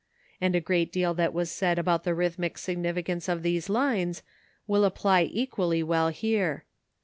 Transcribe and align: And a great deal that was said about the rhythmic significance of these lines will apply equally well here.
And 0.41 0.55
a 0.55 0.59
great 0.59 0.91
deal 0.91 1.13
that 1.13 1.31
was 1.31 1.51
said 1.51 1.77
about 1.77 2.05
the 2.05 2.15
rhythmic 2.15 2.57
significance 2.57 3.29
of 3.29 3.43
these 3.43 3.69
lines 3.69 4.23
will 4.65 4.83
apply 4.83 5.25
equally 5.31 5.83
well 5.83 6.09
here. 6.09 6.65